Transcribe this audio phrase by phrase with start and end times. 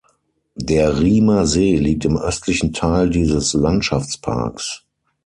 [0.55, 4.83] Der Riemer See liegt im östlichen Teil dieses Landschaftsparks.